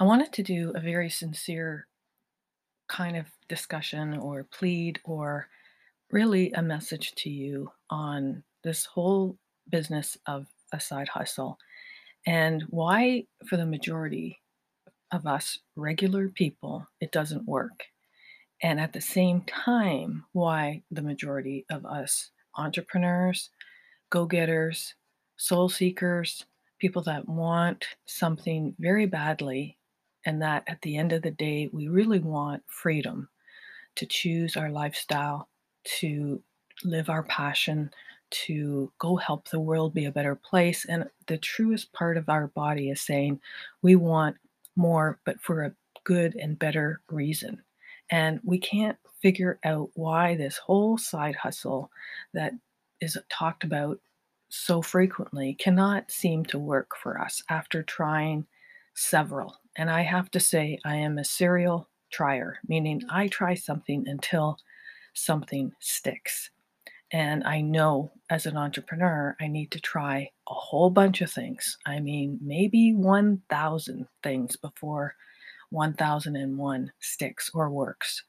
[0.00, 1.86] I wanted to do a very sincere
[2.88, 5.46] kind of discussion or plead or
[6.10, 9.36] really a message to you on this whole
[9.68, 11.58] business of a side hustle
[12.26, 14.38] and why, for the majority
[15.12, 17.84] of us regular people, it doesn't work.
[18.62, 23.50] And at the same time, why the majority of us entrepreneurs,
[24.08, 24.94] go getters,
[25.36, 26.46] soul seekers,
[26.78, 29.76] people that want something very badly
[30.24, 33.28] and that at the end of the day, we really want freedom
[33.96, 35.48] to choose our lifestyle,
[35.84, 36.42] to
[36.84, 37.90] live our passion,
[38.30, 40.84] to go help the world be a better place.
[40.84, 43.40] And the truest part of our body is saying
[43.82, 44.36] we want
[44.76, 47.62] more, but for a good and better reason.
[48.10, 51.90] And we can't figure out why this whole side hustle
[52.34, 52.52] that
[53.00, 54.00] is talked about
[54.48, 58.46] so frequently cannot seem to work for us after trying
[58.94, 59.59] several.
[59.76, 63.04] And I have to say, I am a serial trier, meaning mm.
[63.10, 64.58] I try something until
[65.14, 66.50] something sticks.
[67.12, 71.76] And I know as an entrepreneur, I need to try a whole bunch of things.
[71.84, 75.16] I mean, maybe 1,000 things before
[75.70, 78.22] 1001 sticks or works.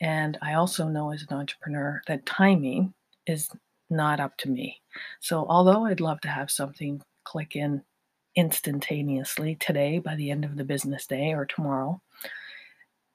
[0.00, 2.92] And I also know as an entrepreneur that timing
[3.26, 3.48] is
[3.88, 4.80] not up to me.
[5.20, 7.82] So, although I'd love to have something click in
[8.36, 12.00] instantaneously today by the end of the business day or tomorrow.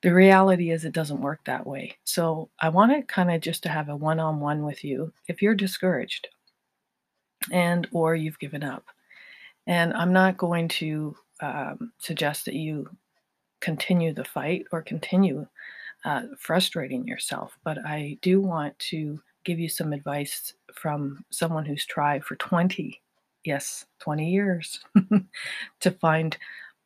[0.02, 1.98] The reality is it doesn't work that way.
[2.06, 5.56] So I want to kind of just to have a one-on-one with you if you're
[5.56, 6.30] discouraged
[7.52, 8.86] and or you've given up.
[9.68, 12.90] And I'm not going to um, suggest that you
[13.60, 15.46] continue the fight or continue
[16.06, 21.86] uh, frustrating yourself, but I do want to give you some advice from someone who's
[21.86, 23.02] tried for 20
[23.46, 24.80] yes, 20 years
[25.82, 26.38] to find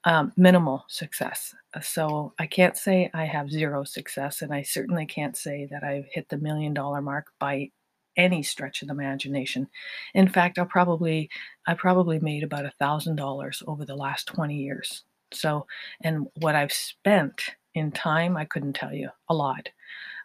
[0.06, 1.56] um, minimal success.
[1.74, 5.84] Uh, so I can't say I have zero success, and I certainly can't say that
[5.84, 7.70] I've hit the million dollar mark by
[8.18, 9.68] any stretch of the imagination.
[10.14, 11.30] In fact, I'll probably
[11.68, 15.04] I probably made about a thousand dollars over the last 20 years.
[15.32, 15.66] So,
[16.02, 17.42] and what I've spent
[17.74, 19.70] in time, I couldn't tell you a lot.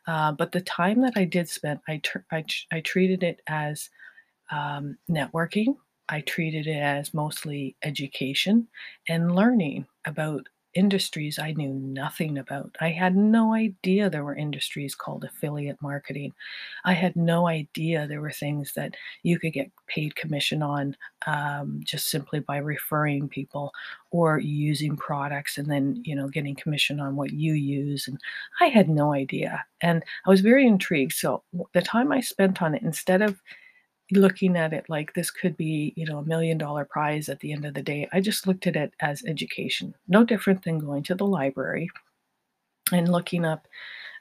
[0.06, 3.90] Uh, but the time that I did spend, I, tr- I, I treated it as
[4.50, 5.76] um, networking
[6.08, 8.68] I treated it as mostly education
[9.08, 12.76] and learning about industries I knew nothing about.
[12.80, 16.32] I had no idea there were industries called affiliate marketing.
[16.84, 21.80] I had no idea there were things that you could get paid commission on um,
[21.84, 23.72] just simply by referring people
[24.10, 28.06] or using products and then you know getting commission on what you use.
[28.06, 28.18] And
[28.60, 31.14] I had no idea, and I was very intrigued.
[31.14, 31.42] So
[31.72, 33.40] the time I spent on it, instead of
[34.12, 37.52] looking at it like this could be, you know, a million dollar prize at the
[37.52, 38.08] end of the day.
[38.12, 41.90] I just looked at it as education, no different than going to the library
[42.92, 43.66] and looking up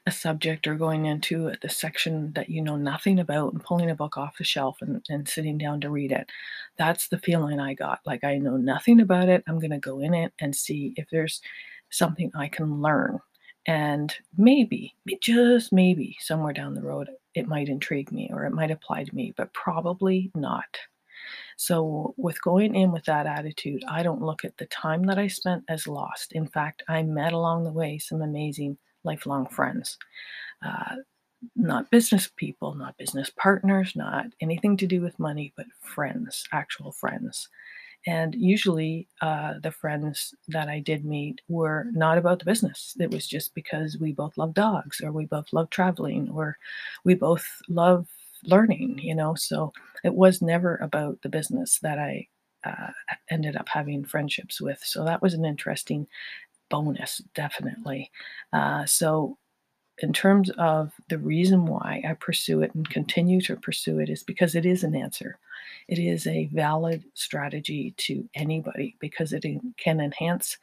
[0.06, 3.94] a subject or going into the section that you know nothing about and pulling a
[3.94, 6.30] book off the shelf and, and sitting down to read it.
[6.78, 8.00] That's the feeling I got.
[8.06, 9.44] Like I know nothing about it.
[9.46, 11.42] I'm going to go in it and see if there's
[11.90, 13.20] something I can learn.
[13.66, 18.70] And maybe, just maybe, somewhere down the road, it might intrigue me or it might
[18.70, 20.78] apply to me, but probably not.
[21.56, 25.26] So, with going in with that attitude, I don't look at the time that I
[25.26, 26.32] spent as lost.
[26.32, 29.98] In fact, I met along the way some amazing lifelong friends.
[30.64, 30.96] Uh,
[31.56, 36.92] not business people, not business partners, not anything to do with money, but friends, actual
[36.92, 37.48] friends.
[38.08, 42.96] And usually, uh, the friends that I did meet were not about the business.
[42.98, 46.56] It was just because we both love dogs, or we both love traveling, or
[47.04, 48.06] we both love
[48.44, 49.34] learning, you know.
[49.34, 49.72] So
[50.04, 52.28] it was never about the business that I
[52.64, 52.92] uh,
[53.30, 54.80] ended up having friendships with.
[54.84, 56.06] So that was an interesting
[56.70, 58.10] bonus, definitely.
[58.52, 59.38] Uh, so
[60.00, 64.22] in terms of the reason why I pursue it and continue to pursue it is
[64.22, 65.38] because it is an answer.
[65.88, 69.44] It is a valid strategy to anybody because it
[69.76, 70.58] can enhance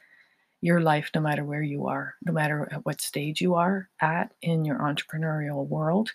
[0.62, 4.32] your life no matter where you are, no matter at what stage you are at
[4.42, 6.10] in your entrepreneurial world.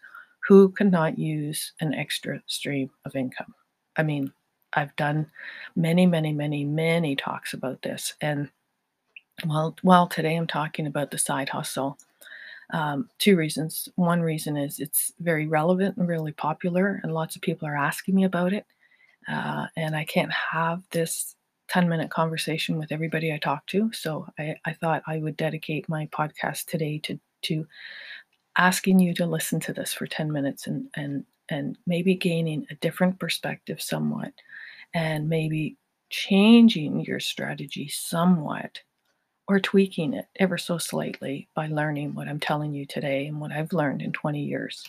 [0.47, 3.53] Who cannot use an extra stream of income?
[3.95, 4.33] I mean,
[4.73, 5.29] I've done
[5.75, 8.15] many, many, many, many talks about this.
[8.21, 8.49] And
[9.43, 11.99] while, while today I'm talking about the side hustle,
[12.71, 13.89] um, two reasons.
[13.95, 18.15] One reason is it's very relevant and really popular, and lots of people are asking
[18.15, 18.65] me about it.
[19.27, 21.35] Uh, and I can't have this
[21.69, 23.91] 10 minute conversation with everybody I talk to.
[23.93, 27.65] So I, I thought I would dedicate my podcast today to, to
[28.57, 32.75] asking you to listen to this for 10 minutes and, and, and maybe gaining a
[32.75, 34.33] different perspective somewhat
[34.93, 35.77] and maybe
[36.09, 38.81] changing your strategy somewhat
[39.51, 43.51] or tweaking it ever so slightly by learning what I'm telling you today and what
[43.51, 44.87] I've learned in 20 years.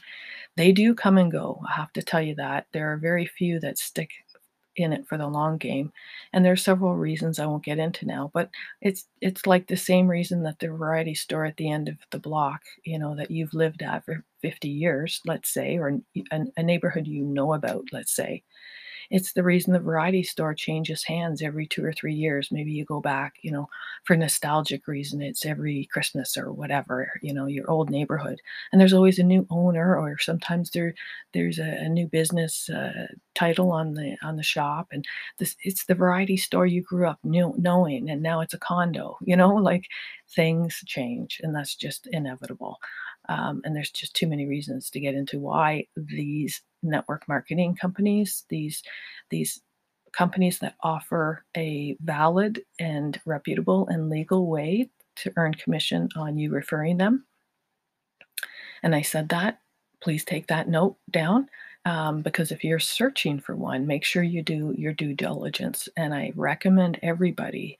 [0.56, 1.60] They do come and go.
[1.68, 2.66] I have to tell you that.
[2.72, 4.10] There are very few that stick
[4.76, 5.92] in it for the long game.
[6.32, 8.50] And there's several reasons I won't get into now, but
[8.80, 12.18] it's it's like the same reason that the variety store at the end of the
[12.18, 16.00] block, you know, that you've lived at for 50 years, let's say, or
[16.56, 18.42] a neighborhood you know about, let's say,
[19.10, 22.50] it's the reason the variety store changes hands every two or three years.
[22.50, 23.68] Maybe you go back, you know,
[24.04, 25.22] for nostalgic reason.
[25.22, 28.40] It's every Christmas or whatever, you know, your old neighborhood.
[28.72, 30.94] And there's always a new owner, or sometimes there
[31.32, 34.88] there's a, a new business uh, title on the on the shop.
[34.92, 35.04] And
[35.38, 39.18] this it's the variety store you grew up knew, knowing, and now it's a condo.
[39.22, 39.86] You know, like
[40.34, 42.78] things change, and that's just inevitable.
[43.28, 48.44] Um, and there's just too many reasons to get into why these network marketing companies,
[48.48, 48.82] these
[49.30, 49.60] these
[50.12, 56.50] companies that offer a valid and reputable and legal way to earn commission on you
[56.50, 57.24] referring them.
[58.82, 59.60] And I said that.
[60.00, 61.48] Please take that note down
[61.84, 65.88] um, because if you're searching for one, make sure you do your due diligence.
[65.96, 67.78] And I recommend everybody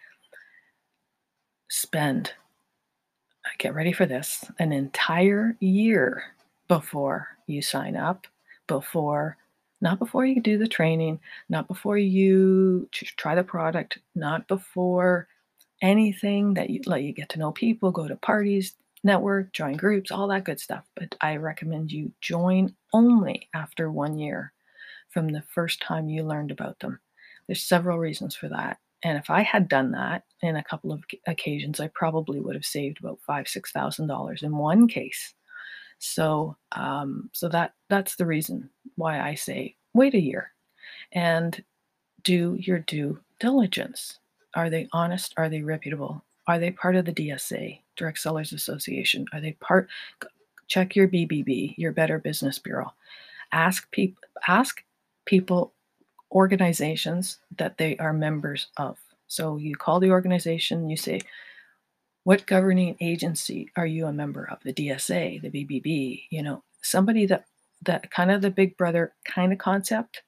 [1.69, 2.33] spend
[3.59, 6.25] get ready for this, an entire year
[6.69, 8.27] before you sign up,
[8.67, 9.37] before
[9.83, 11.19] not before you do the training,
[11.49, 15.27] not before you try the product, not before
[15.83, 20.13] anything that you let you get to know people, go to parties, network, join groups,
[20.13, 20.85] all that good stuff.
[20.95, 24.53] But I recommend you join only after one year
[25.11, 27.01] from the first time you learned about them.
[27.49, 28.79] There's several reasons for that.
[29.03, 32.65] And if I had done that in a couple of occasions, I probably would have
[32.65, 35.35] saved about five, six thousand dollars in one case.
[35.99, 40.53] So, um, so that that's the reason why I say wait a year,
[41.13, 41.63] and
[42.23, 44.19] do your due diligence.
[44.55, 45.35] Are they honest?
[45.37, 46.25] Are they reputable?
[46.47, 49.27] Are they part of the DSA, Direct Sellers Association?
[49.33, 49.89] Are they part?
[50.69, 52.93] Check your BBB, your Better Business Bureau.
[53.53, 54.23] Ask people.
[54.49, 54.83] Ask
[55.25, 55.73] people
[56.33, 58.99] organizations that they are members of.
[59.27, 61.21] So you call the organization, you say,
[62.25, 64.59] what governing agency are you a member of?
[64.63, 67.47] The DSA, the BBB, you know, somebody that
[67.85, 70.23] that kind of the big brother kind of concept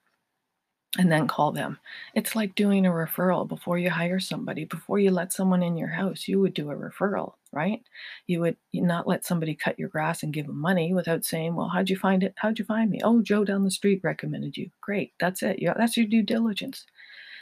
[0.99, 1.79] and then call them.
[2.15, 5.89] It's like doing a referral before you hire somebody, before you let someone in your
[5.89, 7.83] house, you would do a referral, right?
[8.29, 11.69] You would not let somebody cut your grass and give them money without saying, "Well,
[11.69, 12.35] how'd you find it?
[12.37, 15.13] How'd you find me?" "Oh, Joe down the street recommended you." Great.
[15.19, 15.59] That's it.
[15.77, 16.87] That's your due diligence.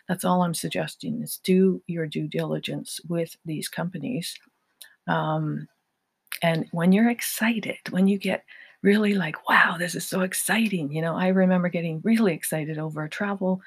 [0.08, 4.38] That's all I'm suggesting is do your due diligence with these companies.
[5.06, 5.68] Um,
[6.42, 8.44] and when you're excited, when you get
[8.82, 10.92] really like, wow, this is so exciting.
[10.92, 13.60] You know, I remember getting really excited over a travel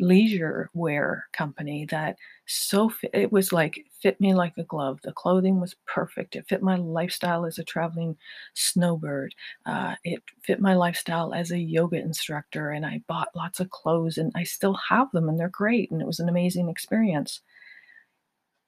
[0.00, 2.16] leisure wear company that
[2.46, 5.00] so fit, it was like fit me like a glove.
[5.02, 6.36] The clothing was perfect.
[6.36, 8.16] It fit my lifestyle as a traveling
[8.54, 9.34] snowbird.
[9.66, 14.18] Uh, it fit my lifestyle as a yoga instructor, and I bought lots of clothes,
[14.18, 17.40] and I still have them, and they're great, and it was an amazing experience.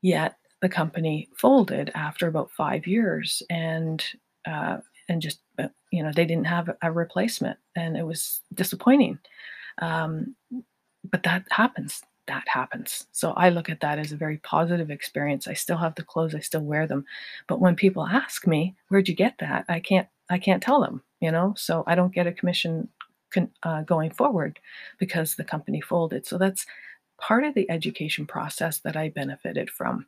[0.02, 4.04] Yet the company folded after about five years, and
[4.46, 4.78] uh,
[5.10, 9.18] and just uh, you know they didn't have a replacement and it was disappointing.
[9.78, 10.36] Um,
[11.10, 13.08] but that happens that happens.
[13.10, 15.48] So i look at that as a very positive experience.
[15.48, 17.04] I still have the clothes i still wear them.
[17.48, 19.64] But when people ask me where'd you get that?
[19.68, 21.54] I can't i can't tell them you know?
[21.56, 22.88] So i don't get a commission
[23.34, 24.60] con- uh, going forward
[24.98, 26.24] because the company folded.
[26.26, 26.64] So that's
[27.18, 30.06] part of the education process that i benefited from.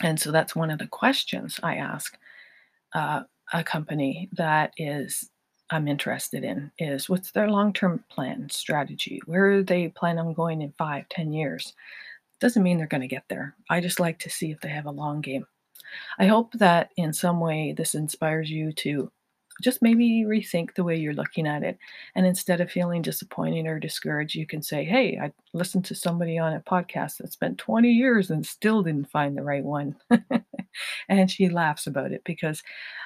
[0.00, 2.16] And so that's one of the questions i ask
[2.94, 5.30] uh, a company that is
[5.70, 9.22] I'm interested in is what's their long-term plan strategy?
[9.24, 11.72] Where do they plan on going in five, ten years?
[12.40, 13.54] Doesn't mean they're going to get there.
[13.70, 15.46] I just like to see if they have a long game.
[16.18, 19.10] I hope that in some way this inspires you to
[19.62, 21.78] just maybe rethink the way you're looking at it.
[22.14, 26.38] And instead of feeling disappointed or discouraged, you can say, Hey, I listened to somebody
[26.38, 29.96] on a podcast that spent 20 years and still didn't find the right one.
[31.08, 32.62] and she laughs about it because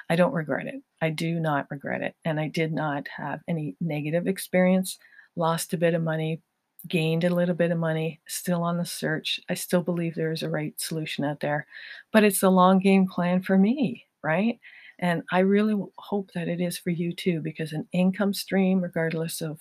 [0.09, 0.81] I don't regret it.
[1.01, 2.15] I do not regret it.
[2.25, 4.97] And I did not have any negative experience,
[5.35, 6.41] lost a bit of money,
[6.87, 9.39] gained a little bit of money, still on the search.
[9.49, 11.67] I still believe there is a right solution out there,
[12.11, 14.59] but it's a long game plan for me, right?
[14.99, 19.41] And I really hope that it is for you too, because an income stream, regardless
[19.41, 19.59] of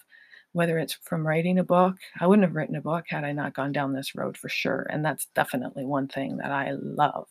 [0.53, 3.55] whether it's from writing a book, I wouldn't have written a book had I not
[3.55, 4.87] gone down this road for sure.
[4.89, 7.29] And that's definitely one thing that I love.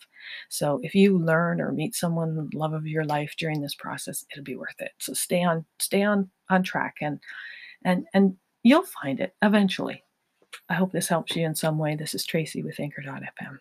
[0.50, 4.44] So if you learn or meet someone love of your life during this process, it'll
[4.44, 4.92] be worth it.
[5.00, 7.20] So stay on, stay on on track and
[7.84, 10.04] and and you'll find it eventually.
[10.70, 11.96] I hope this helps you in some way.
[11.96, 13.60] This is Tracey with Anchor.fm.